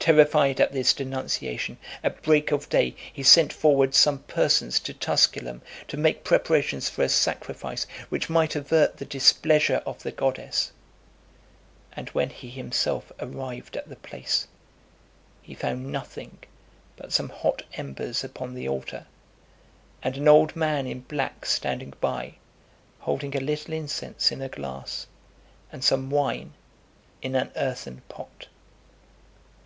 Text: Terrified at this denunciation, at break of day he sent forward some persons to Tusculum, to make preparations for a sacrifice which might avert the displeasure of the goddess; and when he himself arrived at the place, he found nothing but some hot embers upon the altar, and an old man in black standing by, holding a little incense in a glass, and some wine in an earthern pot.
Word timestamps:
Terrified 0.00 0.60
at 0.60 0.72
this 0.72 0.92
denunciation, 0.92 1.76
at 2.02 2.22
break 2.22 2.50
of 2.50 2.68
day 2.68 2.96
he 3.12 3.22
sent 3.22 3.52
forward 3.52 3.94
some 3.94 4.20
persons 4.20 4.80
to 4.80 4.94
Tusculum, 4.94 5.60
to 5.86 5.96
make 5.96 6.24
preparations 6.24 6.88
for 6.88 7.02
a 7.04 7.08
sacrifice 7.08 7.86
which 8.08 8.28
might 8.30 8.56
avert 8.56 8.96
the 8.96 9.04
displeasure 9.04 9.82
of 9.86 10.02
the 10.02 10.10
goddess; 10.10 10.72
and 11.92 12.08
when 12.08 12.30
he 12.30 12.48
himself 12.48 13.12
arrived 13.20 13.76
at 13.76 13.88
the 13.88 13.94
place, 13.94 14.48
he 15.42 15.54
found 15.54 15.92
nothing 15.92 16.38
but 16.96 17.12
some 17.12 17.28
hot 17.28 17.62
embers 17.74 18.24
upon 18.24 18.54
the 18.54 18.68
altar, 18.68 19.06
and 20.02 20.16
an 20.16 20.26
old 20.26 20.56
man 20.56 20.86
in 20.88 21.00
black 21.02 21.46
standing 21.46 21.92
by, 22.00 22.34
holding 23.00 23.36
a 23.36 23.40
little 23.40 23.74
incense 23.74 24.32
in 24.32 24.42
a 24.42 24.48
glass, 24.48 25.06
and 25.70 25.84
some 25.84 26.10
wine 26.10 26.54
in 27.22 27.36
an 27.36 27.52
earthern 27.54 28.00
pot. 28.08 28.48